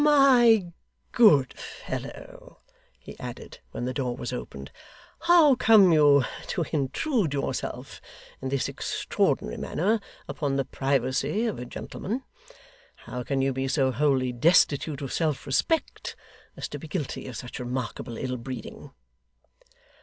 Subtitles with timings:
[0.03, 0.73] 'My
[1.11, 2.61] good fellow,'
[2.97, 4.71] he added, when the door was opened,
[5.19, 8.01] 'how come you to intrude yourself
[8.41, 12.23] in this extraordinary manner upon the privacy of a gentleman?
[12.95, 16.15] How can you be so wholly destitute of self respect
[16.57, 18.89] as to be guilty of such remarkable ill breeding?